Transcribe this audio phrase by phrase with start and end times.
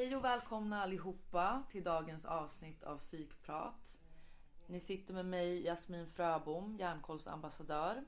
[0.00, 3.96] Hej och välkomna allihopa till dagens avsnitt av Psykprat.
[4.66, 8.04] Ni sitter med mig Jasmin Fröbom, järnkollsambassadör.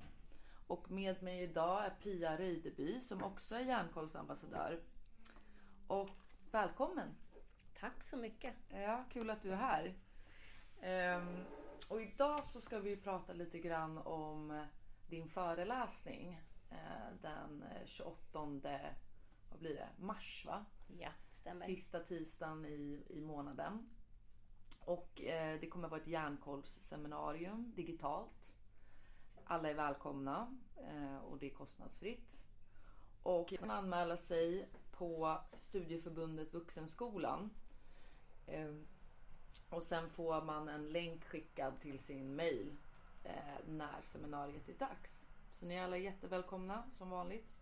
[0.66, 4.80] Och med mig idag är Pia Röjdeby som också är järnkollsambassadör.
[5.86, 6.10] Och
[6.50, 7.14] välkommen!
[7.80, 8.54] Tack så mycket!
[8.68, 9.94] Ja, kul att du är här.
[10.80, 11.44] Ehm,
[11.88, 14.66] och idag så ska vi prata lite grann om
[15.08, 16.40] din föreläsning
[16.70, 18.38] eh, den 28
[19.50, 20.44] vad blir det, mars.
[20.46, 20.64] Va?
[20.98, 21.10] Ja,
[21.42, 21.66] stämmer.
[21.66, 23.90] Sista tisdagen i, i månaden.
[24.80, 28.56] Och eh, det kommer vara ett järnkollsseminarium digitalt.
[29.44, 32.46] Alla är välkomna eh, och det är kostnadsfritt.
[33.22, 37.50] Och man kan anmäla sig på Studieförbundet Vuxenskolan.
[38.46, 38.74] Eh,
[39.68, 42.76] och sen får man en länk skickad till sin mail
[43.24, 45.26] eh, när seminariet är dags.
[45.52, 47.52] Så ni är alla jättevälkomna som vanligt.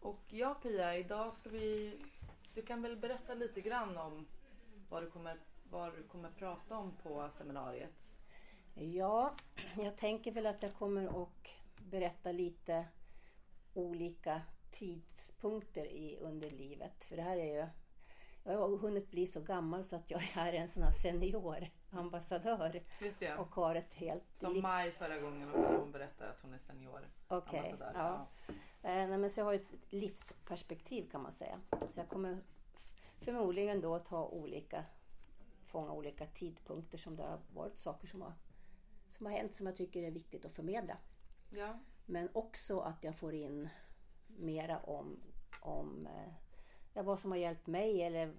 [0.00, 2.02] Och ja Pia, idag ska vi...
[2.56, 4.26] Du kan väl berätta lite grann om
[4.88, 5.36] vad du kommer,
[5.70, 8.16] vad du kommer prata om på seminariet?
[8.74, 9.34] Ja,
[9.76, 11.48] jag tänker väl att jag kommer att
[11.90, 12.86] berätta lite
[13.74, 17.04] olika tidpunkter i, under livet.
[17.04, 17.66] För det här är ju...
[18.44, 22.82] Jag har hunnit bli så gammal så att jag är en sån här seniorambassadör.
[23.00, 23.36] Just det.
[23.36, 24.62] Och har ett helt Som livs...
[24.62, 27.10] Maj förra gången också, hon berättade att hon är seniorambassadör.
[27.28, 28.26] Okej, ja.
[28.48, 31.60] Eh, nej, men så jag har ju ett livsperspektiv kan man säga.
[31.90, 32.38] Så jag kommer
[33.18, 34.84] förmodligen då ta olika,
[35.66, 38.32] fånga olika tidpunkter som det har varit saker som har,
[39.16, 40.98] som har hänt som jag tycker är viktigt att förmedla.
[41.50, 41.78] Ja.
[42.06, 43.68] Men också att jag får in
[44.26, 45.20] mera om,
[45.60, 46.32] om eh,
[46.92, 48.34] ja, vad som har hjälpt mig eller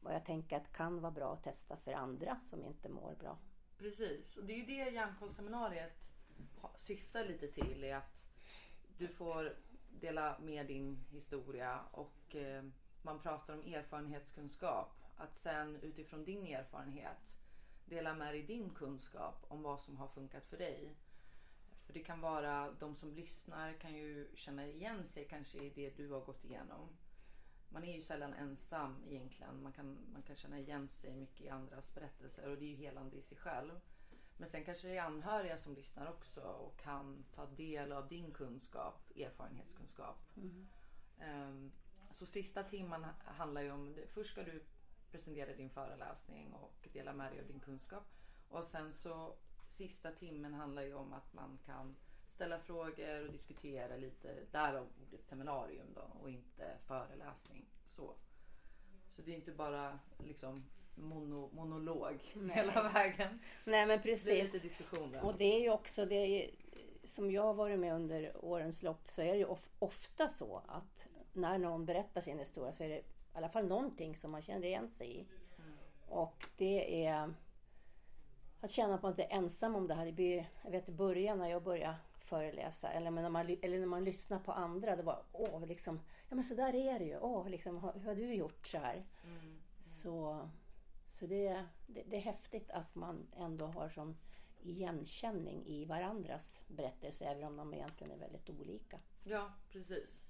[0.00, 3.38] vad jag tänker att kan vara bra att testa för andra som inte mår bra.
[3.78, 6.12] Precis, och det är ju det Hjärnkollseminariet
[6.76, 7.84] syftar lite till.
[7.84, 8.26] Är att
[8.98, 9.56] du får
[10.04, 12.64] dela med din historia och eh,
[13.02, 15.00] man pratar om erfarenhetskunskap.
[15.16, 17.38] Att sen utifrån din erfarenhet
[17.84, 20.96] dela med dig din kunskap om vad som har funkat för dig.
[21.86, 25.96] För det kan vara, de som lyssnar kan ju känna igen sig kanske i det
[25.96, 26.88] du har gått igenom.
[27.68, 29.62] Man är ju sällan ensam egentligen.
[29.62, 32.76] Man kan, man kan känna igen sig mycket i andras berättelser och det är ju
[32.76, 33.80] helande i sig själv.
[34.36, 38.30] Men sen kanske det är anhöriga som lyssnar också och kan ta del av din
[38.32, 40.16] kunskap, erfarenhetskunskap.
[41.18, 41.72] Ehm,
[42.10, 44.64] Så sista timmen handlar ju om, först ska du
[45.10, 48.04] presentera din föreläsning och dela med dig av din kunskap.
[48.48, 49.36] Och sen så
[49.68, 51.96] sista timmen handlar ju om att man kan
[52.28, 57.66] ställa frågor och diskutera lite, därav ordet seminarium då och inte föreläsning.
[57.86, 58.14] Så,
[59.10, 62.22] så det är inte bara liksom mono, monolog
[62.54, 63.40] hela vägen.
[63.64, 64.52] Nej men Det är precis.
[64.52, 65.24] lite diskussioner.
[65.24, 66.50] Och det är ju också det är,
[67.04, 70.62] som jag har varit med under årens lopp så är det ju of, ofta så
[70.66, 73.02] att när någon berättar sin historia så är det i
[73.32, 75.26] alla fall någonting som man känner igen sig i.
[76.08, 77.34] Och det är
[78.60, 80.06] att känna att man inte är ensam om det här.
[80.06, 83.86] Det blir, jag vet i början när jag började föreläsa eller när man, eller när
[83.86, 84.96] man lyssnar på andra.
[84.96, 87.18] Det var åh, liksom, ja men så där är det ju.
[87.18, 89.04] Åh, liksom, hur har du gjort så här?
[89.84, 90.48] Så,
[91.14, 94.16] så det, det, det är häftigt att man ändå har sån
[94.62, 99.00] igenkänning i varandras berättelser även om de egentligen är väldigt olika.
[99.24, 100.20] Ja, precis.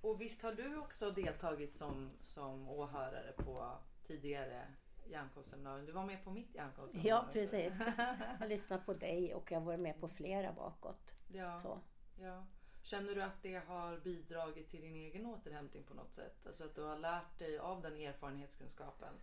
[0.00, 4.66] Och visst har du också deltagit som, som åhörare på tidigare
[5.06, 5.86] hjärnkollseminarium?
[5.86, 7.16] Du var med på mitt hjärnkollseminarium.
[7.26, 7.78] Ja, precis.
[7.96, 11.14] Jag har lyssnat på dig och jag har varit med på flera bakåt.
[11.32, 11.78] Ja, Så.
[12.20, 12.44] ja.
[12.82, 16.46] Känner du att det har bidragit till din egen återhämtning på något sätt?
[16.46, 19.14] Alltså att du har lärt dig av den erfarenhetskunskapen?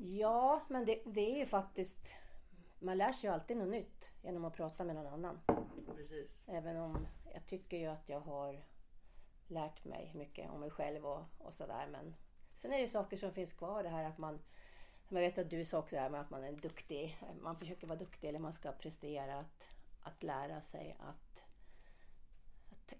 [0.00, 2.08] Ja, men det, det är ju faktiskt...
[2.78, 5.40] Man lär sig ju alltid något nytt genom att prata med någon annan.
[5.96, 6.48] Precis.
[6.48, 8.64] Även om jag tycker ju att jag har
[9.46, 11.88] lärt mig mycket om mig själv och, och sådär.
[11.90, 12.14] Men
[12.56, 13.82] sen är det ju saker som finns kvar.
[13.82, 14.40] Det här att man...
[15.08, 17.18] Jag vet att du sa också det här med att man är duktig.
[17.40, 19.38] Man försöker vara duktig eller man ska prestera.
[19.38, 19.64] Att,
[20.02, 21.42] att lära sig att,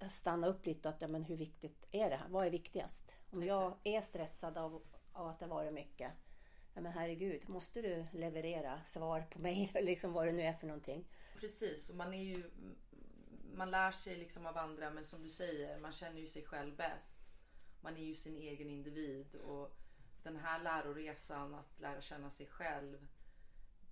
[0.03, 2.28] att stanna upp lite och att ja, men hur viktigt är det här?
[2.28, 3.12] Vad är viktigast?
[3.30, 4.82] Om jag är stressad av,
[5.12, 6.12] av att det har varit mycket.
[6.78, 9.71] Ja, men herregud, måste du leverera svar på mejl?
[9.83, 11.04] Liksom vad det nu är för någonting.
[11.41, 12.51] Precis, och man är ju...
[13.54, 16.77] Man lär sig liksom av andra men som du säger, man känner ju sig själv
[16.77, 17.30] bäst.
[17.80, 19.77] Man är ju sin egen individ och
[20.22, 23.07] den här läroresan att lära känna sig själv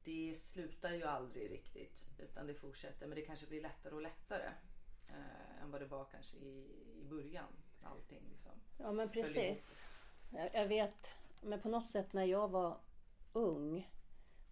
[0.05, 4.51] det slutar ju aldrig riktigt utan det fortsätter men det kanske blir lättare och lättare
[5.09, 7.53] eh, än vad det var kanske i, i början.
[7.83, 8.53] Allting liksom.
[8.79, 9.85] Ja men precis.
[10.33, 11.11] Jag, jag vet,
[11.41, 12.79] men på något sätt när jag var
[13.33, 13.91] ung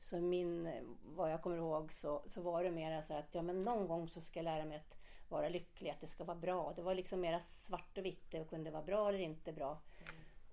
[0.00, 0.68] så min,
[1.04, 4.08] vad jag kommer ihåg så, så var det mer så att ja, men någon gång
[4.08, 4.98] så ska jag lära mig att
[5.28, 6.72] vara lycklig, att det ska vara bra.
[6.76, 8.30] Det var liksom mera svart och vitt.
[8.30, 9.82] Det kunde vara bra eller inte bra.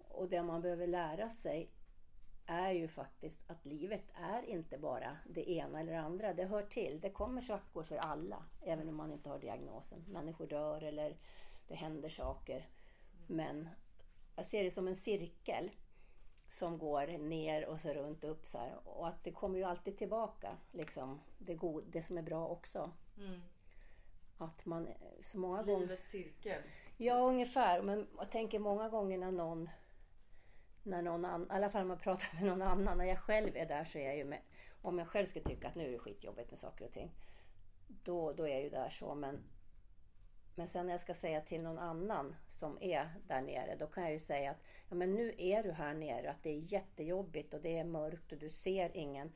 [0.07, 1.71] Och det man behöver lära sig
[2.45, 6.33] är ju faktiskt att livet är inte bara det ena eller det andra.
[6.33, 6.99] Det hör till.
[7.01, 10.05] Det kommer svackor för alla, även om man inte har diagnosen.
[10.07, 11.17] Människor dör eller
[11.67, 12.69] det händer saker.
[13.27, 13.69] Men
[14.35, 15.71] jag ser det som en cirkel
[16.51, 18.79] som går ner och så runt upp så här.
[18.83, 22.91] Och att det kommer ju alltid tillbaka, liksom, det, god, det som är bra också.
[23.17, 23.41] Mm.
[24.37, 24.87] Att man
[25.21, 25.79] så många gånger...
[25.79, 26.61] Livets cirkel.
[26.97, 27.81] Ja, ungefär.
[27.81, 29.69] Men jag tänker många gånger när någon,
[30.83, 33.57] när någon annan, i alla fall om man pratar med någon annan, när jag själv
[33.57, 34.41] är där så är jag ju med,
[34.81, 37.11] om jag själv skulle tycka att nu är det skitjobbigt med saker och ting,
[37.87, 39.15] då, då är jag ju där så.
[39.15, 39.43] Men,
[40.55, 44.03] men sen när jag ska säga till någon annan som är där nere, då kan
[44.03, 47.53] jag ju säga att ja, men nu är du här nere, att det är jättejobbigt
[47.53, 49.31] och det är mörkt och du ser ingen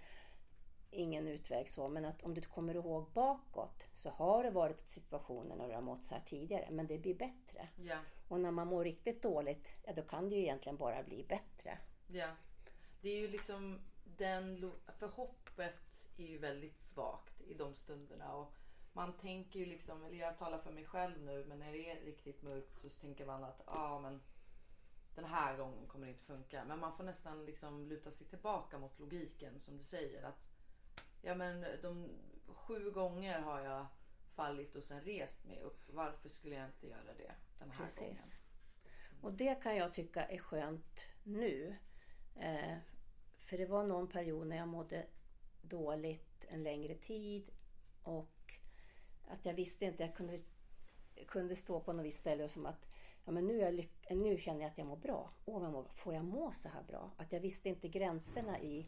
[0.95, 5.55] ingen utväg så, men att om du kommer ihåg bakåt så har det varit situationer
[5.55, 7.67] när du har mått så här tidigare, men det blir bättre.
[7.75, 7.99] Ja.
[8.27, 11.77] Och när man mår riktigt dåligt, ja då kan det ju egentligen bara bli bättre.
[12.07, 12.29] Ja.
[13.01, 14.71] Det är ju liksom den...
[14.97, 18.35] För hoppet är ju väldigt svagt i de stunderna.
[18.35, 18.53] Och
[18.95, 22.01] man tänker ju liksom, eller jag talar för mig själv nu, men när det är
[22.01, 24.21] riktigt mörkt så tänker man att ja ah, men
[25.15, 26.65] den här gången kommer det inte funka.
[26.65, 30.23] Men man får nästan liksom luta sig tillbaka mot logiken som du säger.
[30.23, 30.45] att
[31.21, 32.09] Ja men de
[32.47, 33.85] sju gånger har jag
[34.35, 35.89] fallit och sen rest mig upp.
[35.89, 38.15] Varför skulle jag inte göra det den här gången?
[38.15, 38.39] Precis.
[39.21, 41.75] Och det kan jag tycka är skönt nu.
[42.35, 42.77] Eh,
[43.39, 45.05] för det var någon period när jag mådde
[45.61, 47.51] dåligt en längre tid
[48.03, 48.34] och
[49.27, 50.37] att jag visste inte, jag kunde,
[51.27, 52.87] kunde stå på något visst ställe och som att
[53.25, 55.29] ja, men nu, är jag nu känner jag att jag mår bra.
[55.45, 57.11] Åh, vad mår, får jag må så här bra?
[57.17, 58.87] Att jag visste inte gränserna i,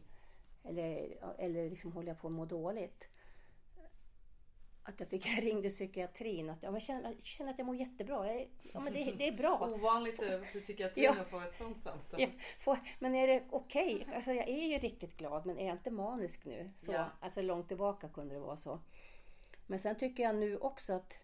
[0.64, 3.04] eller, eller liksom håller jag på att må dåligt?
[4.82, 7.66] Att jag fick jag ringde psykiatrin att ja, men jag, känner, jag känner att jag
[7.66, 8.32] mår jättebra.
[8.32, 9.68] Jag, ja, men det, det är bra.
[9.74, 11.20] Ovanligt för psykiatrin Ja.
[11.20, 12.20] att få ett sånt samtal.
[12.20, 12.28] Ja,
[12.60, 14.06] får, men är det okej?
[14.14, 16.70] Alltså jag är ju riktigt glad men är jag inte manisk nu?
[16.80, 17.06] Så, Ja.
[17.20, 18.80] Alltså långt tillbaka kunde det vara så.
[19.70, 21.14] Men sen tycker jag nu också att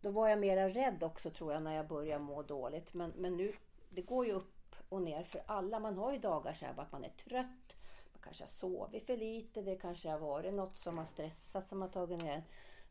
[0.00, 2.94] då var jag mera rädd också tror jag när jag började må dåligt.
[2.94, 3.52] Men, men nu,
[3.90, 5.80] det går ju upp och ner för alla.
[5.80, 7.76] Man har ju dagar så här bara att man är trött.
[8.12, 9.62] Man kanske har sovit för lite.
[9.62, 12.42] Det kanske har varit något som har stressat som har tagit ner en.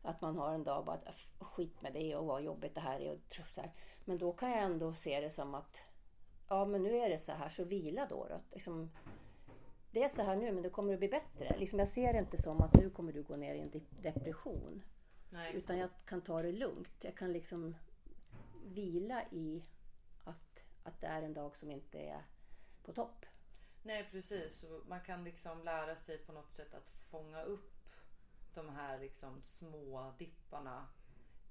[0.02, 3.00] Att man har en dag bara att skit med det och vad jobbigt det här
[3.00, 3.12] är.
[3.12, 3.72] Och så här.
[4.04, 5.80] Men då kan jag ändå se det som att
[6.48, 8.26] ja men nu är det så här så vila då.
[8.28, 8.40] då.
[8.52, 8.90] Liksom,
[9.96, 11.56] det är så här nu men det kommer att bli bättre.
[11.58, 13.86] Liksom, jag ser det inte som att nu kommer du gå ner i en de-
[14.02, 14.82] depression.
[15.30, 15.54] Nej.
[15.54, 16.88] Utan jag kan ta det lugnt.
[17.00, 17.76] Jag kan liksom
[18.64, 19.62] vila i
[20.24, 22.22] att, att det är en dag som inte är
[22.82, 23.26] på topp.
[23.82, 24.64] Nej precis.
[24.86, 27.72] Man kan liksom lära sig på något sätt att fånga upp
[28.54, 30.86] de här liksom små dipparna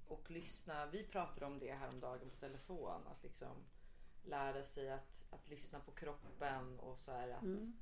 [0.08, 0.86] och lyssna.
[0.86, 3.06] Vi pratade om det häromdagen på telefon.
[3.06, 3.56] Att liksom
[4.24, 7.76] lära sig att, att lyssna på kroppen och så här att Mm.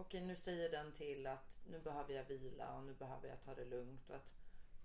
[0.00, 3.54] Okej nu säger den till att nu behöver jag vila och nu behöver jag ta
[3.54, 4.30] det lugnt och att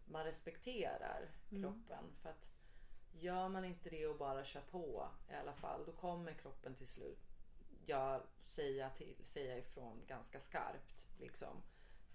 [0.05, 2.03] man respekterar kroppen.
[2.21, 2.45] För att
[3.11, 6.87] gör man inte det och bara kör på i alla fall då kommer kroppen till
[6.87, 7.19] slut
[7.85, 10.95] jag säga, till, säga ifrån ganska skarpt.
[11.19, 11.61] Liksom,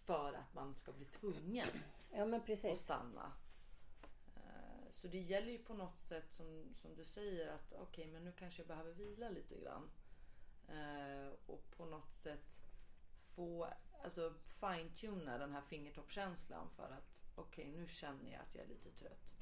[0.05, 1.69] för att man ska bli tvungen
[2.11, 2.81] Ja men att precis.
[2.81, 3.32] stanna.
[4.37, 8.25] Eh, Så det gäller ju på något sätt som, som du säger att okej men
[8.25, 9.91] nu kanske jag behöver vila lite grann.
[10.69, 12.62] Eh, och på något sätt
[13.40, 13.68] få,
[14.04, 18.90] alltså fine-tuna den här fingertoppskänslan för att okej nu känner jag att jag är lite
[18.90, 19.35] trött.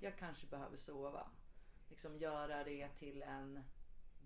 [0.00, 1.26] Jag kanske behöver sova.
[1.90, 3.62] Liksom göra det till en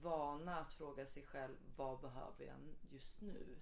[0.02, 2.56] vana att fråga sig själv vad behöver jag
[2.90, 3.56] just nu?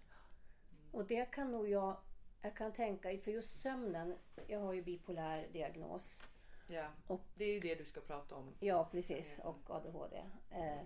[0.93, 1.97] Och det kan nog jag,
[2.43, 6.21] jag kan tänka, för just sömnen, jag har ju bipolär diagnos.
[6.69, 8.55] Ja, Och- det är ju det du ska prata om.
[8.61, 9.39] Ja, precis.
[9.39, 10.25] Och ADHD.
[10.51, 10.81] Eh,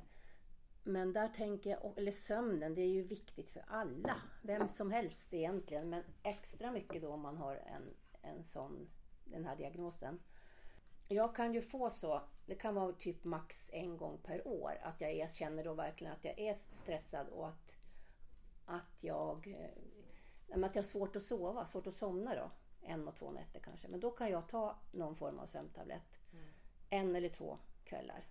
[0.88, 4.22] Men där tänker jag, eller sömnen, det är ju viktigt för alla.
[4.42, 5.90] Vem som helst egentligen.
[5.90, 8.88] Men extra mycket då om man har en, en sån,
[9.24, 10.20] den här diagnosen.
[11.08, 14.78] Jag kan ju få så, det kan vara typ max en gång per år.
[14.82, 17.72] Att jag är, känner då verkligen att jag är stressad och att,
[18.64, 22.50] att jag eh, att jag har svårt att sova, svårt att somna då.
[22.82, 23.88] En och två nätter kanske.
[23.88, 26.18] Men då kan jag ta någon form av sömntablett.
[26.90, 28.24] En eller två kvällar.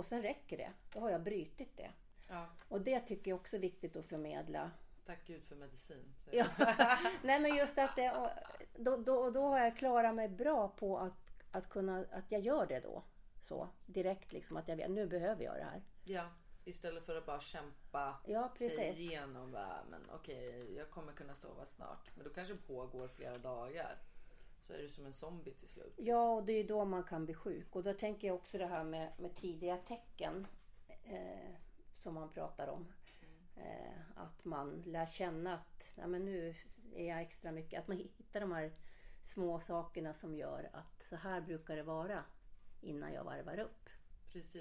[0.00, 0.72] Och sen räcker det.
[0.92, 1.90] Då har jag brutit det.
[2.28, 4.70] Ja, Och det tycker jag också är viktigt att förmedla.
[5.06, 6.14] tack gud för medicin.
[6.30, 6.46] Ja.
[7.22, 8.30] Nej men just att det,
[8.76, 12.66] då, då, då har jag klarat mig bra på att, att kunna, att jag gör
[12.66, 13.02] det då.
[13.42, 15.82] Så direkt liksom att jag vet, nu behöver jag det här.
[16.04, 16.28] ja,
[16.64, 19.50] istället för att bara kämpa Ja sig igenom.
[19.90, 22.10] Men okej, jag kommer kunna sova snart.
[22.14, 23.98] Men då kanske pågår flera dagar.
[24.70, 25.94] Så är du som en zombie till slut.
[25.96, 27.76] Ja och det är då man kan bli sjuk.
[27.76, 30.46] Och då tänker jag också det här med, med tidiga tecken.
[31.02, 31.54] Eh,
[31.96, 32.92] som man pratar om.
[33.56, 36.54] Eh, att man lär känna att ja, men nu
[36.94, 37.80] är jag extra mycket.
[37.80, 38.72] Att man hittar de här
[39.24, 42.24] små sakerna som gör att så här brukar det vara
[42.80, 43.88] innan jag varvar upp.
[44.32, 44.52] Precis.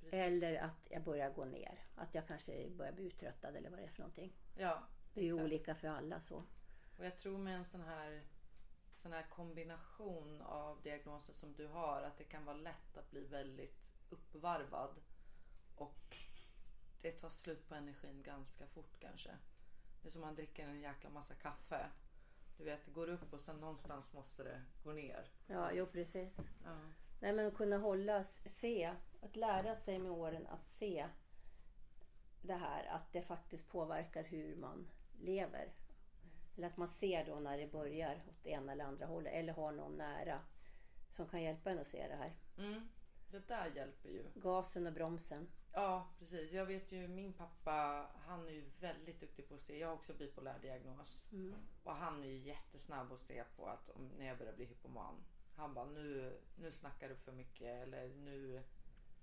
[0.00, 0.12] precis.
[0.12, 1.78] Eller att jag börjar gå ner.
[1.94, 4.32] Att jag kanske börjar bli uttröttad eller vad det är för någonting.
[4.56, 4.82] Ja,
[5.14, 6.44] Det är ju olika för alla så.
[6.98, 8.22] Och jag tror med en sån här,
[9.02, 13.24] sån här kombination av diagnoser som du har att det kan vara lätt att bli
[13.24, 14.94] väldigt uppvarvad.
[15.74, 16.16] Och
[17.02, 19.30] det tar slut på energin ganska fort kanske.
[20.02, 21.90] Det är som man dricker en jäkla massa kaffe.
[22.56, 25.30] Du vet, det går upp och sen någonstans måste det gå ner.
[25.46, 26.40] Ja, jo precis.
[26.64, 26.78] Ja.
[27.20, 31.08] Nej men att kunna hålla, se, att lära sig med åren att se
[32.42, 34.88] det här att det faktiskt påverkar hur man
[35.18, 35.72] lever.
[36.58, 39.52] Eller att man ser då när det börjar åt det ena eller andra hållet eller
[39.52, 40.40] har någon nära
[41.10, 42.36] som kan hjälpa en att se det här.
[42.58, 42.88] Mm.
[43.30, 44.24] Det där hjälper ju.
[44.34, 45.48] Gasen och bromsen.
[45.72, 46.52] Ja, precis.
[46.52, 49.78] Jag vet ju min pappa, han är ju väldigt duktig på att se.
[49.78, 51.24] Jag har också bipolär diagnos.
[51.84, 55.24] Och han är ju jättesnabb att se på att om, när jag börjar bli hypoman.
[55.56, 58.62] Han bara, nu, nu snackar du för mycket eller nu,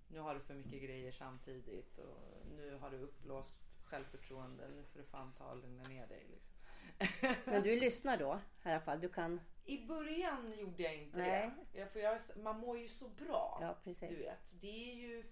[0.07, 4.67] nu har du för mycket grejer samtidigt och nu har du uppblåst självförtroende.
[4.67, 6.27] Nu får du fan ta och lugna ner dig.
[6.31, 6.54] Liksom.
[7.45, 9.01] Men du lyssnar då i alla fall.
[9.01, 11.51] Du kan, I början gjorde jag inte Nej.
[11.73, 11.87] det.
[11.87, 13.57] För jag, man mår ju så bra.
[13.61, 14.09] ja precis.
[14.09, 15.23] Du vet, det är ju,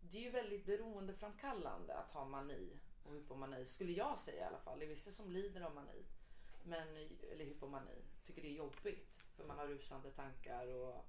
[0.00, 3.66] det är ju väldigt beroendeframkallande att ha mani och hypomani.
[3.66, 4.78] Skulle jag säga i alla fall.
[4.78, 6.04] Det är vissa som lider av mani.
[6.64, 6.88] Men,
[7.32, 8.04] eller hypomani.
[8.26, 9.08] Tycker det är jobbigt.
[9.36, 11.06] För man har rusande tankar och,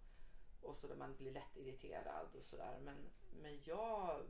[0.62, 2.80] och så där man blir lätt irriterad och sådär.
[2.82, 2.98] Men,
[3.42, 4.22] men jag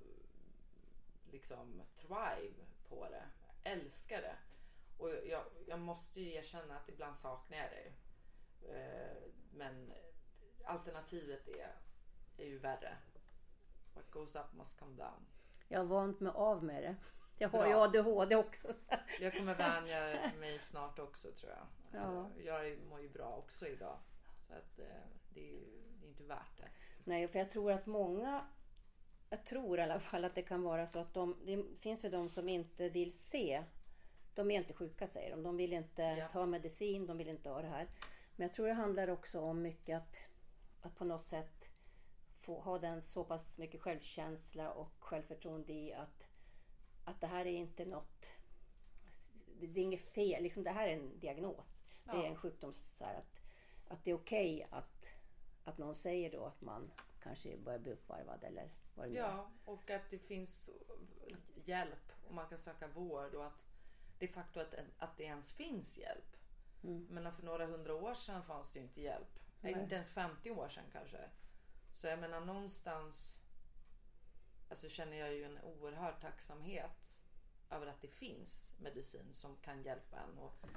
[1.31, 3.23] liksom thrive på det.
[3.47, 4.35] Jag älskar det.
[4.97, 7.91] Och jag, jag måste ju erkänna att ibland saknar jag det.
[8.73, 9.17] Eh,
[9.53, 9.93] Men
[10.65, 11.75] alternativet är,
[12.37, 12.97] är ju värre.
[13.93, 15.25] What goes up must come down.
[15.67, 16.95] Jag har vant mig av med det.
[17.37, 17.69] Jag har Bra.
[17.69, 18.73] ju ADHD också.
[18.73, 18.95] Så.
[19.21, 21.59] Jag kommer vänja mig snart också tror jag.
[22.01, 22.61] Alltså, Ja.
[22.61, 23.99] Jag mår ju bra också idag.
[24.47, 24.85] Så att eh,
[25.29, 26.69] det är ju det är inte värt det.
[27.03, 28.47] Nej, för jag tror att många,
[29.29, 32.09] jag tror i alla fall att det kan vara så att de, det finns ju
[32.09, 33.63] de som inte vill se.
[34.35, 35.43] De är inte sjuka säger de.
[35.43, 36.27] De vill inte Ja.
[36.27, 37.87] ta medicin, de vill inte ha det här.
[38.35, 40.15] Men jag tror det handlar också om mycket att,
[40.81, 41.65] att på något sätt
[42.37, 46.23] få ha den så pass mycket självkänsla och självförtroende i att,
[47.03, 48.25] att det här är inte något,
[49.59, 51.65] det det är inget fel, liksom det här är en diagnos.
[52.03, 52.25] Det är Ja.
[52.25, 53.39] en sjukdom så här att,
[53.87, 55.05] att det är okej att,
[55.63, 56.91] att någon säger då att man
[57.23, 59.21] kanske börjar bli uppvarvad eller vad det nu är.
[59.23, 60.69] Ja, och att det finns
[61.65, 63.63] hjälp och man kan söka vård och att
[64.19, 66.37] det faktum att, att det ens finns hjälp.
[66.83, 67.07] Mm.
[67.09, 69.39] Men för några hundra år sedan fanns det ju inte hjälp.
[69.61, 69.73] Nej.
[69.73, 71.29] Inte ens 50 år sedan kanske.
[71.93, 73.41] Så jag menar någonstans
[74.69, 77.19] alltså känner jag ju en oerhörd tacksamhet
[77.69, 80.37] över att det finns medicin som kan hjälpa en.
[80.37, 80.67] Och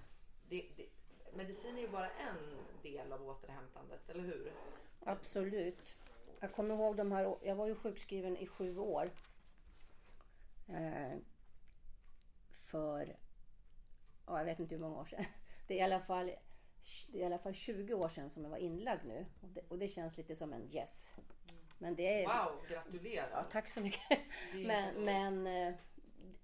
[0.49, 0.87] det, det,
[1.33, 4.52] medicin är ju bara en del av återhämtandet, eller hur?
[5.00, 5.97] Absolut.
[6.40, 9.11] Jag kommer ihåg de här, jag var ju sjukskriven i sju år.
[10.68, 11.18] Eh,
[12.64, 13.16] för,
[14.28, 15.25] ja, jag vet inte hur många år sedan.
[15.66, 16.26] Det är i alla fall,
[17.08, 19.26] det är i alla fall 20 år sedan som jag var inlagd nu.
[19.40, 21.12] Och det, och det känns lite som en yes.
[21.78, 23.28] Men det är, Wow, gratulerar!
[23.32, 24.18] ja, tack så mycket.
[24.66, 25.75] Men, men eh,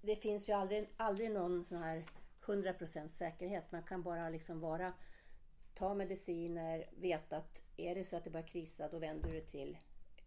[0.01, 2.05] det finns ju aldrig, aldrig någon sån här
[2.47, 3.73] 100% säkerhet.
[3.73, 4.93] Man kan bara liksom vara,
[5.75, 9.79] ta mediciner, veta att är det så att det börjar krisa då vänder du till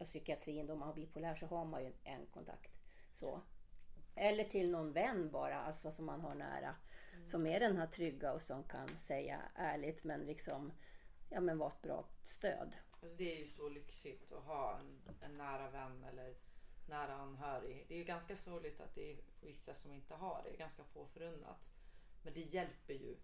[0.06, 0.68] psykiatrin.
[0.68, 2.72] Då man har bipolär så har man ju en kontakt.
[3.20, 3.42] Så.
[4.16, 6.76] Eller till någon vän bara, alltså som man har nära.
[7.28, 10.72] Som är den här trygga och som kan säga ärligt men liksom
[11.30, 12.76] ja, men vara ett bra stöd.
[12.92, 16.36] Alltså det är ju så lyxigt att ha en, en nära vän eller
[16.88, 17.86] nära anhörig.
[17.88, 20.58] Det är ju ganska sorgligt att det är vissa som inte har det.
[20.58, 21.70] Ganska få förunnat.
[22.24, 23.18] Men det hjälper ju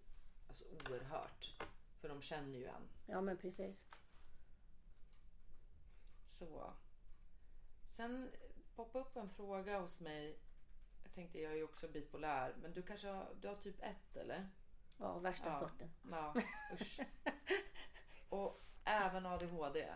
[0.48, 1.62] alltså oerhört.
[2.00, 2.88] För de känner ju en.
[3.06, 3.76] Ja men precis.
[6.28, 6.72] Så.
[7.96, 8.30] Sen
[8.74, 10.38] poppade upp en fråga hos mig.
[11.04, 12.54] Jag tänkte jag är ju också bipolär.
[12.62, 14.48] Men du kanske har, du har typ ett eller?
[14.98, 15.60] Ja, värsta Ja.
[15.60, 15.90] sorten.
[16.10, 16.34] Ja,
[16.72, 17.00] usch.
[18.28, 19.88] Och även ADHD.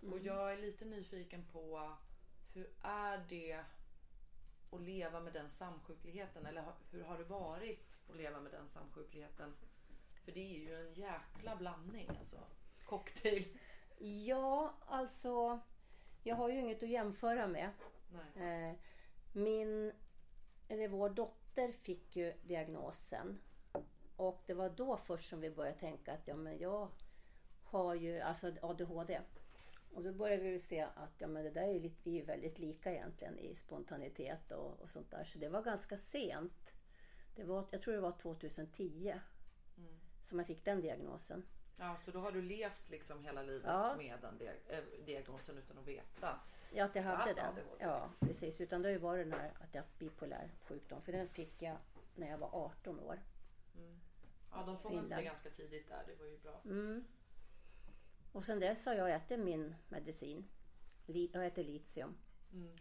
[0.00, 1.96] Och jag är lite nyfiken på
[2.54, 3.64] hur är det
[4.70, 6.46] att leva med den samsjukligheten?
[6.46, 9.54] Eller hur har det varit att leva med den samsjukligheten?
[10.24, 12.36] För det är ju en jäkla blandning alltså.
[12.86, 13.58] Cocktail.
[13.98, 15.60] Ja, alltså.
[16.22, 17.70] Jag har ju inget att jämföra med.
[18.36, 18.70] Nej.
[18.70, 18.76] Eh,
[19.32, 19.92] Min,
[20.68, 23.38] eller vår dotter fick ju diagnosen.
[24.16, 26.88] Och det var då först som vi började tänka att ja, men jag
[27.62, 29.20] har ju alltså ADHD.
[29.94, 32.14] Och då började vi se att ja, men det där är ju lite, vi är
[32.20, 35.24] ju väldigt lika egentligen i spontanitet och, och sånt där.
[35.24, 36.72] Så det var ganska sent.
[37.36, 39.14] Det var, jag tror det var 2010
[39.78, 39.94] Mm.
[40.24, 41.42] som jag fick den diagnosen.
[41.78, 43.96] Ja, så då har du levt liksom hela livet Ja.
[43.96, 46.40] med den äh, diagnosen utan att veta.
[46.72, 47.54] Ja, att jag hade den.
[47.78, 48.60] Ja, precis.
[48.60, 51.02] Utan det har ju varit den här att jag haft bipolär sjukdom.
[51.02, 51.76] För den fick jag
[52.14, 53.18] när jag var 18 år.
[54.50, 56.04] Ja, de fångade upp det ganska tidigt där.
[56.06, 56.60] Det var ju bra.
[56.64, 57.04] Mm.
[58.32, 60.48] Och sen dess har jag ätit min medicin.
[61.06, 62.16] Jag äter litium.
[62.52, 62.76] Mm.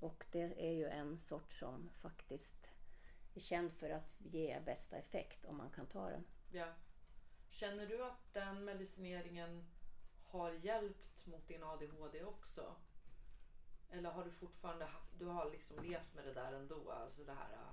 [0.00, 2.70] Och det är ju en sort som faktiskt
[3.34, 6.24] är känd för att ge bästa effekt om man kan ta den.
[6.52, 6.66] Ja.
[7.50, 9.64] Känner du att den medicineringen
[10.24, 12.74] har hjälpt mot din ADHD också?
[13.90, 16.90] Eller har du fortfarande haft, du har liksom levt med det där ändå?
[16.90, 17.72] Alltså det här äh,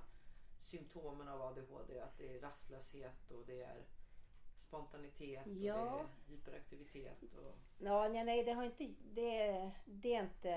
[0.62, 3.86] symptomen av ADHD, att det är rastlöshet och det är
[4.58, 5.76] spontanitet Ja.
[5.76, 7.24] och det är hyperaktivitet.
[7.24, 10.50] Och, Ja, nej, nej det har inte, det, det är inte,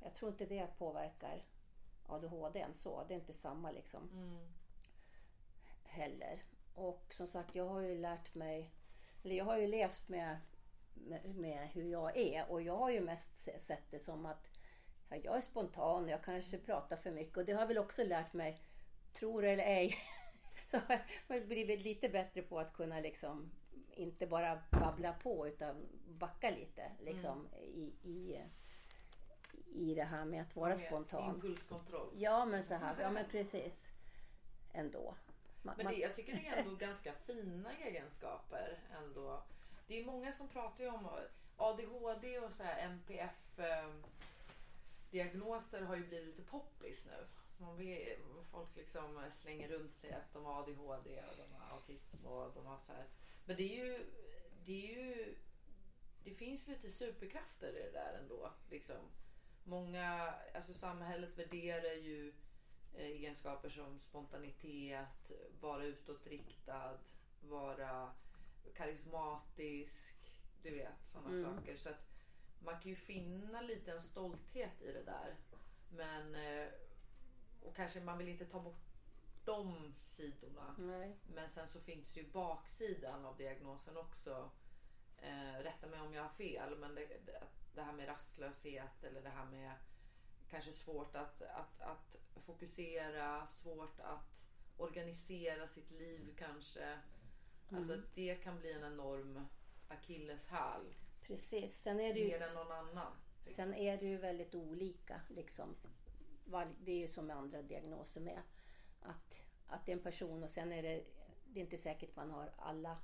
[0.00, 1.44] jag tror inte det påverkar
[2.06, 3.04] ADHD än så.
[3.08, 4.52] Det är inte samma liksom mm.
[5.82, 6.42] heller.
[6.78, 8.70] Och som sagt, jag har ju lärt mig,
[9.24, 10.38] eller jag har ju levt med,
[10.94, 14.48] med, med hur jag är och jag har ju mest se- sett det som att
[15.08, 17.78] ja, jag är spontan och jag kanske pratar för mycket och det har jag väl
[17.78, 18.62] också lärt mig,
[19.12, 19.94] tror eller ej,
[20.70, 23.50] så har jag blivit lite bättre på att kunna liksom
[23.90, 28.42] inte bara babbla på utan backa lite liksom i, i,
[29.66, 31.34] i det här med att vara Med spontan.
[31.34, 32.10] Impulskontroll.
[32.16, 33.88] Ja men så här, ja men precis.
[34.72, 35.14] Ändå.
[35.68, 38.78] Man, Men det, jag tycker det är ändå ganska fina egenskaper.
[39.02, 39.42] Ändå.
[39.86, 41.08] Det är många som pratar ju om
[41.56, 43.90] ADHD och så här MPF eh,
[45.10, 47.26] diagnoser har ju blivit lite poppis nu.
[47.58, 47.76] Man
[48.50, 52.66] folk liksom slänger runt sig att de har ADHD och de har autism och de
[52.66, 53.04] har så här.
[53.44, 54.06] Men det är ju,
[54.64, 55.36] det är ju,
[56.24, 58.52] det finns lite superkrafter i det där ändå.
[58.70, 58.96] Liksom.
[59.64, 62.34] Många, alltså samhället värderar ju
[62.96, 65.30] egenskaper som spontanitet,
[65.60, 66.98] vara utåtriktad,
[67.40, 68.10] vara
[68.74, 70.14] karismatisk,
[70.62, 71.42] du vet sådana Mm.
[71.56, 71.76] saker.
[71.76, 72.08] Så att
[72.58, 75.36] man kan ju finna lite en stolthet i det där.
[75.90, 76.68] Men, eh,
[77.62, 78.84] och kanske man vill inte ta bort
[79.44, 80.74] de sidorna.
[80.78, 81.16] Nej.
[81.34, 84.50] Men sen så finns ju baksidan av diagnosen också.
[85.16, 87.42] Eh, rätta mig om jag har fel, men det, det,
[87.74, 89.72] det här med rastlöshet eller det här med
[90.50, 96.98] kanske svårt att, att, att fokusera, svårt att organisera sitt liv kanske.
[97.72, 98.06] Alltså Mm.
[98.14, 99.46] det kan bli en enorm
[99.88, 100.94] akilleshäl.
[101.22, 101.82] Precis.
[101.82, 103.12] Sen är det ju, Mer än någon annan.
[103.50, 105.20] sen är det ju väldigt olika.
[105.28, 105.76] Liksom.
[106.80, 108.42] Det är ju som med andra diagnoser med.
[109.02, 111.04] Att, att det är en person och sen är det,
[111.46, 112.98] det är inte säkert man har alla,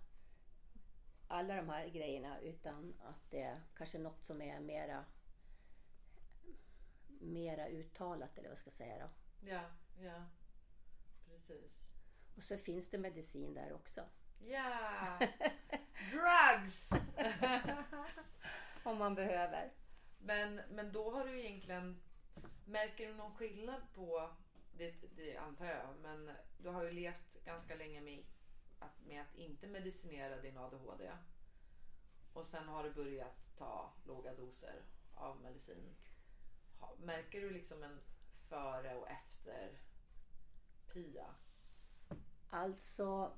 [1.28, 5.04] alla de här grejerna utan att det är kanske något som är mera,
[7.24, 9.08] mera uttalat eller vad ska jag säga då.
[9.50, 9.62] Ja,
[10.00, 10.24] ja.
[11.28, 11.88] Precis.
[12.36, 14.00] Och så finns det medicin där också.
[14.38, 15.18] Ja!
[16.10, 16.90] Drugs!
[18.84, 19.72] Om man behöver.
[20.18, 22.00] Men, men då har du egentligen...
[22.64, 24.30] Märker du någon skillnad på...
[24.76, 28.24] Det, det antar jag, men du har ju levt ganska länge med
[28.78, 31.12] att, med att inte medicinera din ADHD.
[32.32, 34.82] Och sen har du börjat ta låga doser
[35.14, 35.94] av medicin.
[36.98, 38.00] Märker du liksom en
[38.48, 39.78] före och efter
[40.92, 41.34] PIA?
[42.50, 43.32] Alltså,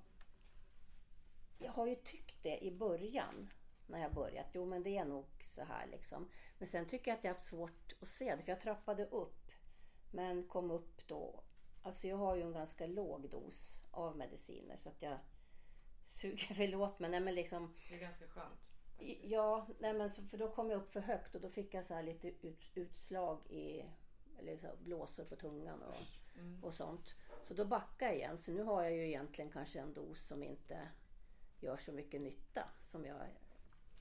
[1.58, 3.50] jag har ju tyckt det i början
[3.86, 4.46] när jag börjat.
[4.52, 6.30] Jo, men det är nog så här liksom.
[6.58, 9.06] Men sen tycker jag att jag har haft svårt att se det, för jag trappade
[9.06, 9.50] upp.
[10.10, 11.44] Men kom upp då.
[11.82, 15.18] Alltså, jag har ju en ganska låg dos av mediciner så att jag
[16.04, 17.10] suger väl åt mig.
[17.10, 18.65] Nej, men liksom, Det är ganska skönt.
[18.98, 19.24] Faktiskt.
[19.24, 21.86] Ja, nej men så, för då kom jag upp för högt och då fick jag
[21.86, 23.84] så här lite ut, utslag i
[24.38, 25.94] eller så blåsor på tungan och,
[26.38, 26.64] Mm.
[26.64, 27.14] och sånt.
[27.44, 28.38] Så då backade jag igen.
[28.38, 30.88] Så nu har jag ju egentligen kanske en dos som inte
[31.60, 33.26] gör så mycket nytta som jag...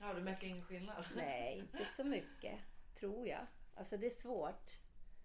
[0.00, 1.04] Ja, du märker ingen skillnad?
[1.16, 2.58] Nej, inte så mycket.
[2.98, 3.46] Tror jag.
[3.74, 4.70] Alltså det är svårt.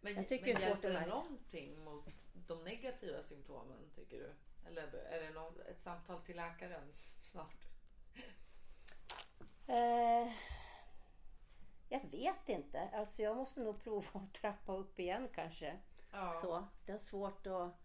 [0.01, 2.05] Men, Jag tycker men det är svårt hjälper det någonting mot
[2.47, 4.31] de negativa symptomen tycker du?
[4.67, 7.65] Eller är det någon, ett samtal till läkaren snart?
[9.67, 10.33] Eh,
[11.89, 12.89] jag vet inte.
[12.93, 15.79] Alltså jag måste nog prova att trappa upp igen kanske.
[16.11, 16.33] Ja.
[16.41, 17.75] Så, det är svårt att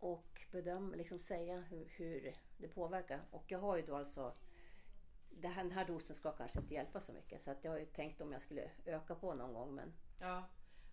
[0.00, 3.20] och bedöma, liksom säga hur, hur det påverkar.
[3.30, 4.34] Och jag har ju då alltså
[5.42, 7.86] här, den här dosen ska kanske inte hjälpa så mycket så att jag har ju
[7.86, 10.44] tänkt om jag skulle öka på någon gång men ja.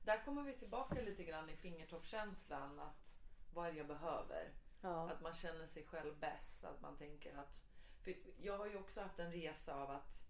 [0.03, 3.17] Där kommer vi tillbaka lite grann i fingertoppskänslan att
[3.53, 4.53] vad jag behöver.
[4.81, 6.65] ja, Att man känner sig själv bäst.
[6.65, 7.61] Att man tänker att...
[8.05, 10.23] För jag har ju också haft en resa av att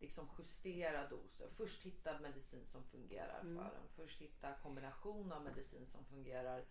[0.00, 1.48] liksom justera doser.
[1.56, 3.56] Först hitta medicin som fungerar Mm.
[3.56, 3.88] för en.
[3.96, 6.64] Först hitta kombination av medicin som fungerar.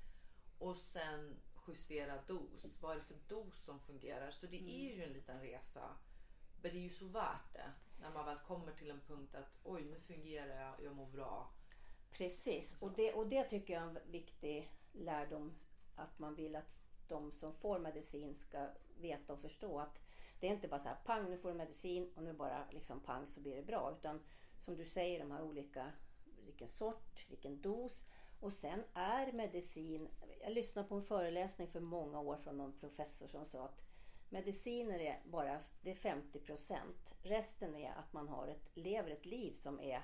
[0.60, 1.36] Och sen
[1.68, 2.82] justera dos.
[2.82, 4.32] Vad är det för dos som fungerar?
[4.32, 4.70] Så det Mm.
[4.70, 5.98] är ju en liten resa.
[6.62, 7.72] Men det är ju så värt det.
[8.02, 11.50] När man väl kommer till en punkt att oj nu fungerar jag, jag mår bra.
[12.12, 15.54] Precis, och det, och det tycker jag är en viktig lärdom.
[15.96, 20.00] Att man vill att de som får medicin ska veta och förstå att
[20.44, 23.00] det är inte bara så här pang nu får du medicin och nu bara liksom
[23.00, 23.96] pang så blir det bra.
[24.00, 24.20] Utan
[24.60, 25.92] som du säger de här olika,
[26.46, 28.04] vilken sort, vilken dos.
[28.40, 30.10] Och sen är medicin,
[30.42, 33.82] jag lyssnade på en föreläsning för många år från någon professor som sa att
[34.30, 37.16] mediciner är bara det är 50 procent.
[37.22, 40.02] Resten är att man har ett, lever ett liv som är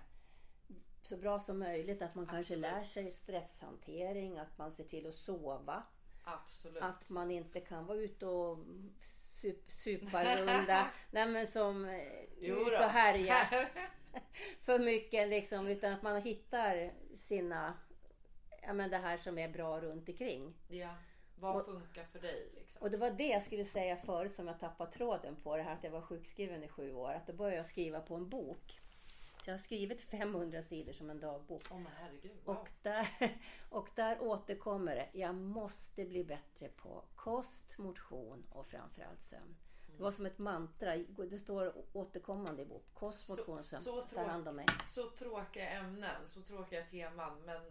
[1.02, 2.02] så bra som möjligt.
[2.02, 2.62] Att man kanske Absolut.
[2.62, 5.84] lär sig stresshantering, att man ser till att sova.
[6.24, 6.84] Absolut.
[6.84, 8.60] Att man inte kan vara ute och
[9.42, 10.90] sup, suparunda.
[11.12, 12.02] Nej men som eh,
[12.42, 13.36] ut och härja
[14.62, 15.68] för mycket liksom.
[15.68, 17.74] Utan att man hittar sina,
[18.62, 20.54] ja men det här som är bra runt omkring.
[20.68, 20.96] ja.
[21.42, 22.82] Vad funkar för dig liksom?
[22.82, 25.58] Och det var det jag skulle säga förut som jag tappade tråden på.
[25.58, 27.14] Det här att jag var sjukskriven i sju år.
[27.14, 28.80] Att då började jag skriva på en bok.
[29.44, 31.70] Så jag har skrivit 500 sidor som en dagbok.
[31.70, 32.38] Men herregud.
[32.46, 32.58] Wow.
[32.58, 33.08] Och där,
[33.70, 35.10] och där återkommer det.
[35.14, 39.56] Jag måste bli bättre på kost, motion och framförallt sömn.
[39.98, 40.98] Det var som ett mantra.
[40.98, 42.86] Det står återkommande i bok.
[42.94, 43.84] Kost, Så- motion sömn.
[43.84, 44.66] så Ta hand om mig.
[44.94, 47.42] Så tråkiga ämnen, så tråkiga teman.
[47.46, 47.62] Men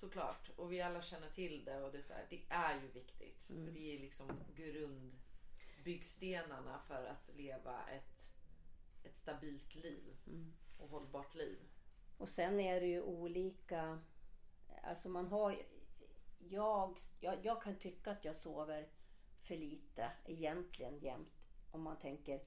[0.00, 0.50] såklart.
[0.56, 1.82] Och vi alla känner till det.
[1.82, 3.44] Och det är, så här, det är ju viktigt.
[3.44, 8.32] För det är liksom grundbyggstenarna för att leva ett,
[9.08, 10.16] ett stabilt liv.
[10.78, 11.58] Och hållbart liv.
[12.18, 13.98] Och sen är det ju olika.
[14.82, 15.56] Alltså man har
[16.38, 18.88] jag, jag, jag kan tycka att jag sover
[19.42, 21.32] för lite egentligen jämt.
[21.70, 22.40] Om man tänker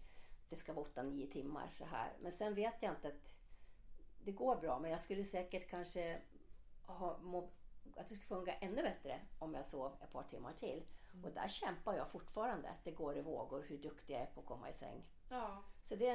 [0.49, 2.13] det ska vara 8-9 timmar så här.
[2.19, 3.33] Men sen vet jag inte att
[4.23, 4.79] det går bra.
[4.79, 6.21] Men jag skulle säkert kanske
[6.85, 7.49] ha, må,
[7.95, 10.83] att det skulle funka ännu bättre om jag sov ett par timmar till.
[11.23, 12.69] Och där kämpar jag fortfarande.
[12.69, 15.03] Att det går i vågor hur duktig jag är på att komma i säng.
[15.29, 16.05] Ja, Så det,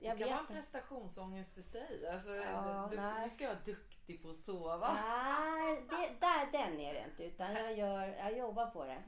[0.00, 2.08] jag det kan vara vet en prestationsångest i sig.
[2.08, 3.24] Alltså, Ja, du, nej.
[3.24, 4.92] nu ska jag vara duktig på att sova.
[4.94, 7.24] Nej, det, där, den är det inte.
[7.24, 9.02] Utan jag, gör, jag jobbar på det.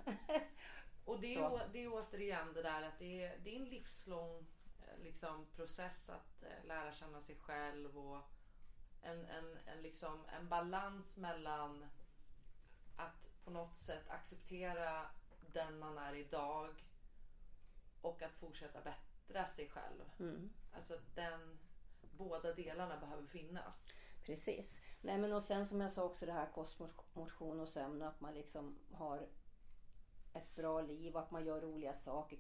[1.05, 3.65] Och det är, å- det är återigen det där att det är, det är en
[3.65, 4.47] livslång
[4.83, 8.19] eh, liksom, process att eh, lära känna sig själv och
[9.03, 11.87] en, en, en, liksom, en balans mellan
[12.97, 15.07] att på något sätt acceptera
[15.53, 16.85] den man är idag
[18.01, 20.05] och att fortsätta bättra sig själv.
[20.19, 21.59] Mm, Alltså den,
[22.17, 23.93] båda delarna behöver finnas.
[24.23, 24.81] precis.
[25.01, 26.79] Nej, men och sen som jag sa också det här kost,
[27.13, 28.03] motion och sömn.
[28.03, 29.29] Att man liksom har
[30.33, 32.39] ett bra liv och att man gör roliga saker.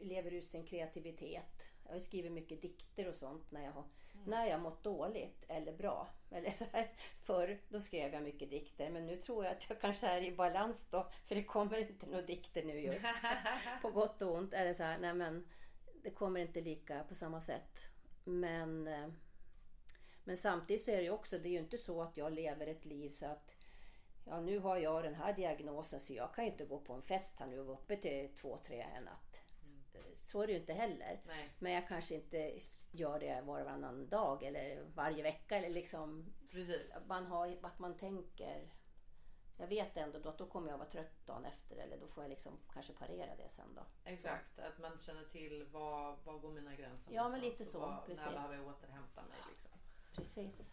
[0.00, 1.66] Lever ut sin kreativitet.
[1.90, 3.84] Jag har skrivit mycket dikter och sånt när jag har
[4.26, 6.08] när jag mått dåligt eller bra.
[6.30, 9.80] Eller så här, förr då skrev jag mycket dikter men nu tror jag att jag
[9.80, 11.10] kanske är i balans då.
[11.26, 13.06] För det kommer inte några dikter nu just.
[13.82, 15.48] på gott och ont är det så här, nej men
[16.02, 17.78] det kommer inte lika på samma sätt.
[18.24, 19.08] Men, eh,
[20.24, 22.66] men samtidigt så är det ju också, det är ju inte så att jag lever
[22.66, 23.50] ett liv så att
[24.24, 27.02] ja nu har jag den här diagnosen så jag kan ju inte gå på en
[27.02, 29.29] fest här nu och vara uppe till två, tre en natt.
[30.28, 31.20] Så är det ju inte heller.
[31.26, 31.54] Nej.
[31.58, 32.58] Men jag kanske inte
[32.90, 36.98] gör det var och varannan dag eller varje vecka eller liksom Precis.
[37.06, 38.70] man har, att man tänker
[39.60, 42.24] jag vet ändå då att då kommer jag vara trött dagen efter eller då får
[42.24, 43.82] jag liksom kanske parera det sen då.
[44.04, 48.02] Exakt, att man känner till var, var går mina gränser Ja, men lite så, var,
[48.06, 48.24] precis.
[48.24, 49.70] När behöver jag återhämta mig liksom.
[50.14, 50.72] Precis.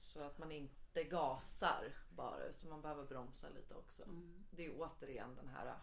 [0.00, 4.02] Så att man inte gasar bara utan man behöver bromsa lite också.
[4.02, 4.46] Mm.
[4.50, 5.74] Det är återigen den här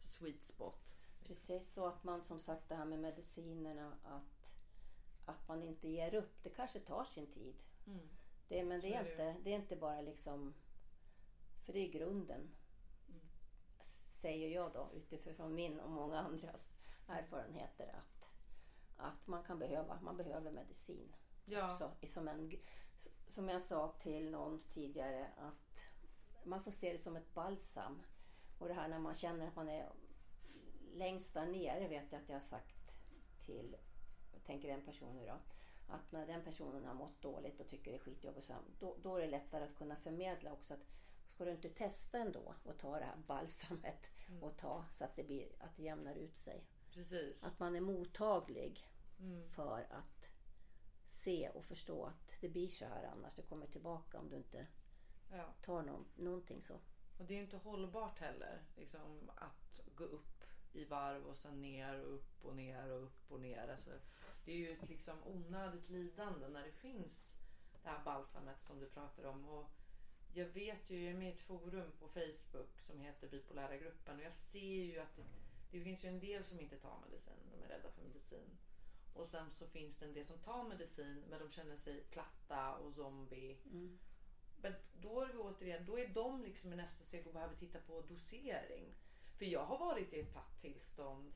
[0.00, 0.94] sweet spot.
[1.24, 4.52] Precis så att man som sagt det här med medicinerna att,
[5.24, 6.42] att man inte ger upp.
[6.42, 7.62] Det kanske tar sin tid.
[7.86, 8.08] Mm.
[8.48, 10.54] Det, men det Så är, inte, det är inte bara liksom
[11.64, 12.50] för det är grunden.
[13.08, 13.20] Mm.
[14.20, 16.72] Säger jag då utifrån min och många andras
[17.08, 18.28] erfarenheter att,
[18.96, 21.14] att man kan behöva, man behöver medicin.
[21.44, 22.52] Ja, i- som, en,
[23.26, 25.80] som jag sa till någon tidigare att
[26.44, 28.02] man får se det som ett balsam.
[28.58, 29.92] Och det här när man känner att man är
[30.94, 32.92] längst där nere vet jag att jag har sagt
[33.46, 33.76] till,
[34.32, 35.38] jag tänker en person nu då,
[35.88, 39.20] att när den personen har mått dåligt och tycker det är skitjobbigt då, då är
[39.20, 40.86] det lättare att kunna förmedla också att
[41.28, 44.10] ska du inte testa ändå och ta det här balsamet
[44.42, 46.64] och ta så att det, blir, att det jämnar ut sig.
[46.90, 47.44] precis.
[47.44, 49.48] Att man är mottaglig Mm.
[49.50, 50.28] för att
[51.06, 53.34] se och förstå att det blir så här annars.
[53.34, 54.66] Det kommer tillbaka om du inte
[55.30, 55.52] Ja.
[55.62, 56.74] tar någon, någonting så.
[57.18, 60.43] Och det är ju inte hållbart heller liksom, att gå upp
[60.76, 63.68] i varv och sen ner och upp och ner och upp och ner.
[63.68, 63.90] Alltså,
[64.44, 67.34] det är ju ett liksom onödigt lidande när det finns
[67.82, 69.48] det här balsamet som du pratar om.
[69.48, 69.70] Och
[70.32, 74.16] jag vet ju, jag är med i ett forum på Facebook som heter Bipolära gruppen
[74.16, 75.22] och jag ser ju att det,
[75.70, 78.58] det finns ju en del som inte tar medicin, de är rädda för medicin.
[79.14, 82.74] Och sen så finns det en del som tar medicin men de känner sig platta
[82.74, 83.58] och zombie.
[83.64, 83.98] Mm.
[84.56, 87.78] Men då är vi återigen, då är de liksom i nästa steg och behöver titta
[87.78, 88.94] på dosering.
[89.38, 91.32] För jag har varit i ett platt tillstånd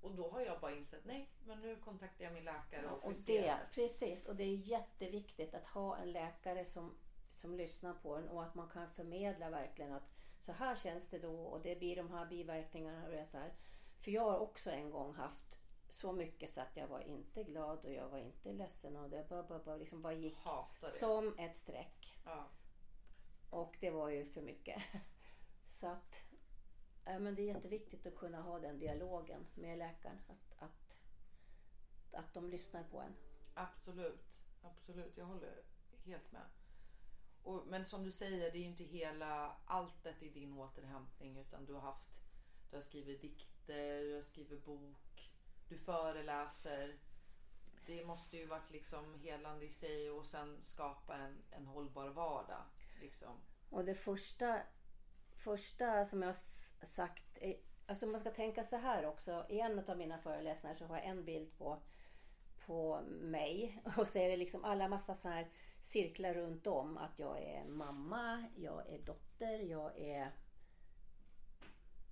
[0.00, 3.12] och då har jag bara insett nej, men nu kontaktar jag min läkare och, Och
[3.26, 6.94] det, precis, och det är jätteviktigt att ha en läkare som,
[7.30, 11.18] som lyssnar på en och att man kan förmedla verkligen att så här känns det
[11.18, 13.52] då och det blir de här biverkningarna och det är så här.
[13.98, 17.84] För jag har också en gång haft så mycket så att jag var inte glad
[17.84, 20.36] och jag var inte ledsen och det bara, bara, bara, liksom bara gick
[20.98, 22.18] som ett streck.
[22.24, 22.48] Ja.
[23.50, 24.82] Och det var ju för mycket.
[25.66, 26.21] Så att
[27.04, 30.18] ja, men det är jätteviktigt att kunna ha den dialogen med läkaren.
[30.28, 30.96] Att, att,
[32.12, 33.14] att de lyssnar på en.
[33.54, 35.16] Absolut, absolut.
[35.16, 35.62] Jag håller
[36.04, 36.42] helt med.
[37.42, 41.64] Och, men som du säger, det är ju inte hela alltet i din återhämtning utan
[41.64, 42.08] du har haft,
[42.70, 45.30] du har skrivit dikter, du har skrivit bok,
[45.68, 46.98] du föreläser.
[47.86, 52.62] Det måste ju varit liksom helande i sig och sen skapa en, en hållbar vardag.
[53.00, 53.40] Liksom.
[53.70, 54.62] Och det första,
[55.44, 56.34] första som jag
[56.82, 59.46] sagt är, alltså man ska tänka så här också.
[59.48, 61.82] I en av mina föreläsningar så har jag en bild på,
[62.66, 65.48] på mig och så är det liksom alla massa så här
[65.80, 66.96] cirklar runt om.
[66.96, 70.32] Att jag är mamma, jag är dotter, jag är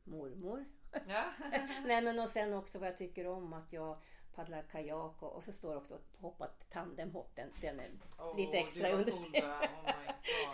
[0.04, 0.64] mormor.
[1.08, 1.24] Ja.
[1.84, 3.98] Nej men och sen också vad jag tycker om att jag
[4.40, 7.30] paddlar kajak och, och så står också hoppat tandemhopp.
[7.34, 9.46] Den, den är Åh, lite extra understrykt.
[9.46, 9.90] Oh.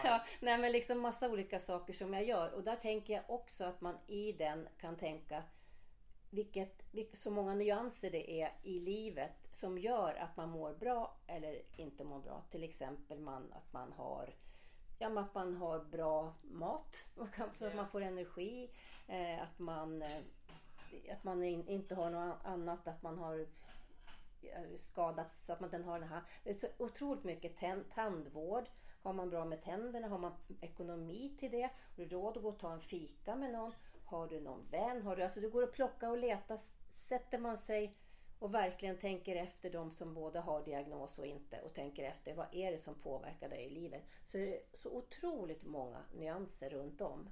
[0.05, 2.53] Ja, nej men liksom massa olika saker som jag gör.
[2.53, 5.43] Och där tänker jag också att man i den kan tänka
[6.31, 11.17] vilket, vilk, så många nyanser det är i livet som gör att man mår bra
[11.27, 12.43] eller inte mår bra.
[12.51, 14.35] Till exempel man, att man har
[14.99, 18.71] Ja, att man har bra mat, man kan, så att man får energi.
[19.07, 20.23] Eh, att man, eh,
[21.13, 23.47] att man in, inte har något annat, att man har
[24.79, 26.23] skadats så att man den har den här.
[26.45, 27.57] Det är så otroligt mycket
[27.95, 28.69] tandvård.
[29.03, 30.09] Har man bra med tänderna?
[30.09, 31.63] Har man ekonomi till det?
[31.63, 33.73] Har du råd att gå och ta en fika med någon?
[34.05, 35.03] Har du någon vän?
[35.03, 36.57] Har du, alltså du går och plockar och letar.
[36.89, 37.97] Sätter man sig
[38.39, 42.47] och verkligen tänker efter de som både har diagnos och inte och tänker efter vad
[42.53, 44.03] är det som påverkar dig i livet.
[44.27, 47.31] Så är det så otroligt många nyanser runt om.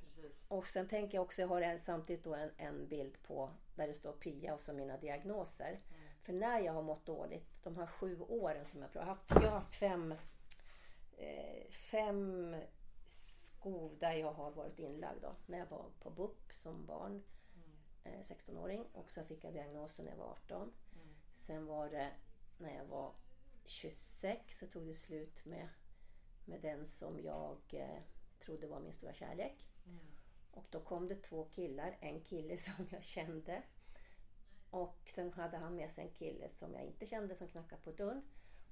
[0.00, 0.32] Precis.
[0.48, 3.94] Och sen tänker jag också, jag har en, samtidigt en, en bild på där det
[3.94, 5.80] står Pia och så mina diagnoser.
[6.22, 9.40] För när jag har mått dåligt, de här sju åren som jag har haft, jag
[9.40, 10.14] har haft fem,
[11.16, 12.56] eh, fem
[13.06, 15.34] skov där jag har varit inlagd då.
[15.46, 17.22] När jag var på BUP som barn,
[18.04, 20.72] eh, 16-åring och så fick jag diagnosen när jag var 18.
[21.40, 22.10] Sen var det
[22.58, 23.12] när jag var
[23.64, 25.68] 26 så tog det slut med,
[26.44, 28.02] med den som jag eh,
[28.38, 29.66] trodde var min stora kärlek.
[30.50, 31.96] Och då kom det två killar.
[32.00, 33.62] En kille som jag kände.
[34.72, 37.90] Och sen hade han med sig en kille som jag inte kände som knackade på
[37.90, 38.22] dörren.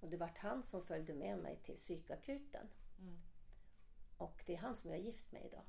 [0.01, 2.69] Och det var han som följde med mig till psykakuten.
[2.99, 3.21] Mm.
[4.17, 5.63] Och det är han som jag är gift med idag.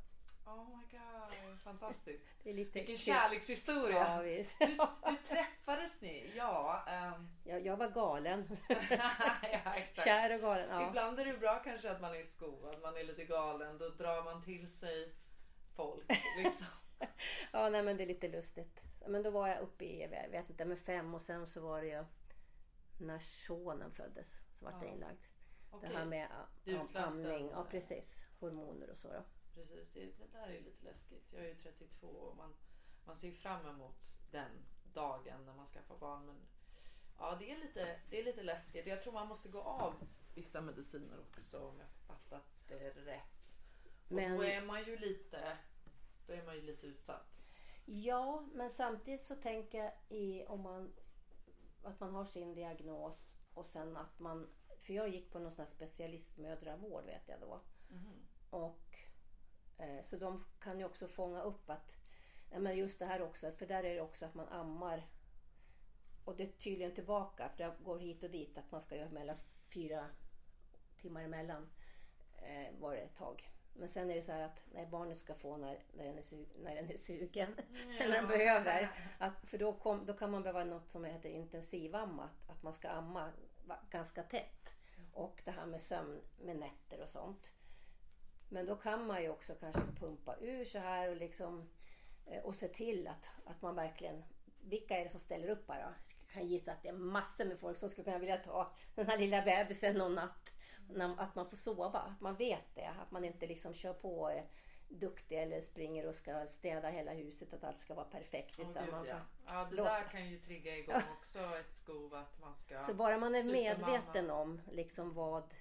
[0.46, 2.28] Oh my god, fantastiskt.
[2.44, 3.98] Det är lite Vilken kärlekshistoria.
[3.98, 4.22] Ja.
[4.22, 6.32] Hur, hur träffades ni?
[6.36, 8.58] Ja, ehm, jag, jag var galen.
[9.52, 10.04] ja.
[10.04, 10.70] Kär och galen.
[10.70, 10.88] Ja.
[10.88, 13.78] Ibland är det bra kanske att man är i sko, att man är lite galen.
[13.78, 15.14] Då drar man till sig
[15.76, 16.06] folk.
[16.38, 16.68] Liksom.
[17.52, 18.91] ja, nej men det är lite lustigt.
[19.08, 21.82] Men då var jag uppe i, jag vet inte, med fem och sen så var
[21.82, 22.06] det ju
[22.98, 24.28] när sonen föddes
[24.60, 24.88] så vart Ja.
[24.88, 25.26] inlagd.
[25.72, 26.28] Okej, Det här med
[26.96, 28.24] amning, ja precis.
[28.40, 29.24] Hormoner och så då.
[29.54, 29.92] precis.
[29.94, 31.28] Det, det där är ju lite läskigt.
[31.34, 32.54] Jag är ju 32 och man,
[33.06, 34.52] man ser fram emot den
[34.94, 36.26] dagen när man skaffar barn.
[36.26, 36.36] Men
[37.18, 38.88] ja, det är, lite, det är lite läskigt.
[38.88, 39.94] Jag tror man måste gå av
[40.36, 43.56] vissa mediciner också om jag fattat det rätt.
[44.06, 45.58] Och Men- då är man ju lite,
[46.28, 47.48] då är man ju lite utsatt.
[47.94, 50.94] Ja, men samtidigt så tänker jag i, om man,
[51.84, 54.50] att man har sin diagnos och sen att man...
[54.80, 57.62] För jag gick på någon sån här specialistmödravård vet jag då.
[57.90, 58.28] Mhm.
[58.50, 58.96] Och,
[59.78, 61.96] eh, så de kan ju också fånga upp att...
[62.60, 65.08] Men just det här också, för där är det också att man ammar.
[66.26, 69.10] Och det är tydligen tillbaka, för det går hit och dit att man ska göra
[69.10, 69.38] mellan
[69.74, 70.10] fyra
[70.98, 71.70] timmar emellan.
[72.36, 73.50] Eh, var det ett tag.
[73.74, 76.22] Men sen är det så här att när barnet ska få när, när, den, är
[76.22, 77.56] su- när den är sugen.
[78.00, 78.90] Eller den behöver.
[79.20, 82.24] Att, för då, kom, då kan man behöva något som heter intensivamma.
[82.24, 83.32] Att, att man ska amma
[83.90, 84.74] ganska tätt.
[85.14, 87.52] Och det här med sömn med nätter och sånt.
[88.50, 91.70] Men då kan man ju också kanske pumpa ur så här och liksom
[92.26, 94.24] Eh, Och se till att, att man verkligen...
[94.62, 95.94] Vilka är det som ställer upp här då?
[96.26, 99.08] Jag kan gissa att det är massor med folk som skulle kunna vilja ta den
[99.08, 100.51] här lilla bebisen någon natt.
[100.96, 102.88] När- Att man får sova, att man vet det.
[103.02, 104.44] Att man inte liksom kör på eh,
[104.88, 107.54] duktig eller springer och ska städa hela huset.
[107.54, 108.56] Att allt ska vara perfekt.
[108.60, 109.20] Åh, utan gud, man ja.
[109.46, 109.90] ja, det låta.
[109.94, 112.80] där kan ju trigga igång också ett skov att man ska...
[112.80, 113.92] Så bara man är Supermamma.
[113.92, 115.54] medveten om liksom vad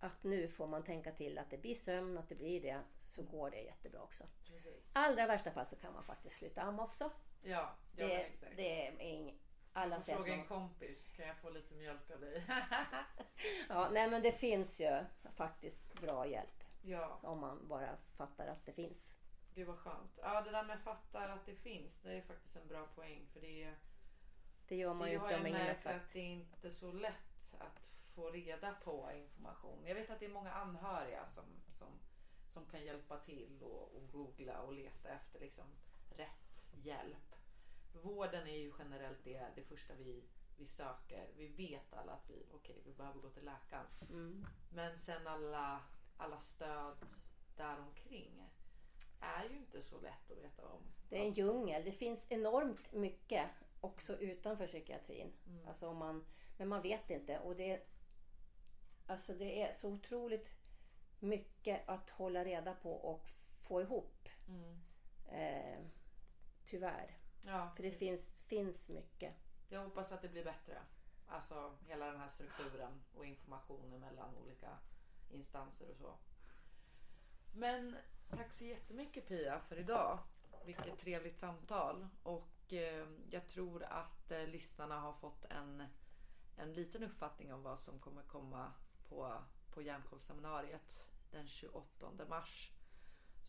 [0.00, 3.22] att nu får man tänka till att det blir sömn, att det blir det, så
[3.22, 4.24] går det jättebra också.
[4.46, 4.90] Precis.
[4.92, 7.10] Allra värsta fall så kan man faktiskt sluta amma också.
[7.42, 7.50] Ja,
[7.96, 8.52] ja Det, exakt.
[8.56, 9.38] det är ing,
[9.72, 12.44] alla säger fråga en kompis, kan jag få lite mjölk av dig?
[13.68, 15.04] ja, Nej men det finns ju
[15.36, 19.16] faktiskt bra hjälp ja, om man bara fattar att det finns.
[19.54, 20.18] gud vad skönt.
[20.22, 23.26] Ja, det där med fattar att det finns, det är faktiskt en bra poäng.
[23.32, 23.76] För det, är-
[24.68, 25.96] Det gör man det ju inte om ingen har märkt sagt.
[26.04, 29.86] att det är inte så lätt att få reda på information.
[29.86, 31.88] Jag vet att det är många anhöriga som, som,
[32.52, 35.64] som kan hjälpa till och, och googla och leta efter liksom
[36.10, 37.31] rätt hjälp.
[37.92, 40.24] Vården är ju generellt det, det första vi,
[40.56, 41.28] vi söker.
[41.36, 43.86] Vi vet alla att vi, okej, vi behöver gå till läkaren.
[44.10, 44.46] Mm.
[44.70, 45.80] Men sen alla,
[46.16, 47.06] alla stöd
[47.56, 48.48] däromkring
[49.20, 50.82] är ju inte så lätt att veta om.
[51.08, 51.84] Det är en djungel.
[51.84, 53.50] Det finns enormt mycket
[53.80, 55.32] också utanför psykiatrin.
[55.46, 55.68] Mm.
[55.68, 56.24] Alltså om man,
[56.56, 57.38] men man vet inte.
[57.38, 57.82] Och det,
[59.06, 60.48] alltså det är så otroligt
[61.18, 64.28] mycket att hålla reda på och få ihop.
[64.48, 64.80] Mm.
[65.28, 65.84] Eh,
[66.66, 67.21] tyvärr.
[67.46, 69.34] Ja, För det finns, finns mycket.
[69.68, 70.82] Jag hoppas att det blir bättre.
[71.28, 74.78] Alltså hela den här strukturen och informationen mellan olika
[75.30, 76.14] instanser och så.
[77.54, 77.96] Men
[78.30, 80.18] tack så jättemycket Pia för idag.
[80.64, 82.08] Vilket trevligt samtal.
[82.22, 85.84] Och eh, jag tror att eh, lyssnarna har fått en,
[86.56, 88.72] en liten uppfattning om vad som kommer komma
[89.08, 92.72] på, på Hjärnkollseminariet den 28 mars.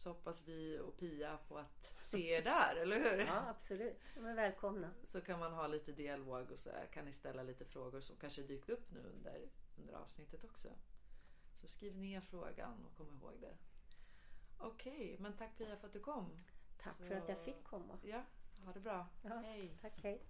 [0.03, 3.25] Så hoppas vi och Pia på att se er där, eller hur?
[3.25, 3.99] Ja, absolut.
[4.15, 4.91] De är välkomna.
[5.03, 6.69] Så kan man ha lite dialog och så.
[6.93, 10.69] Kan ni ställa lite frågor som kanske dykt upp nu under, under avsnittet också.
[11.61, 13.57] Så skriv ner frågan och kom ihåg det.
[14.59, 16.37] Okej, men tack Pia för att du kom.
[16.77, 17.97] Tack Så- för att jag fick komma.
[18.03, 18.23] Ja,
[18.65, 19.07] ha det bra.
[19.21, 19.77] Ja, Hej.
[19.81, 20.21] Tack, hej.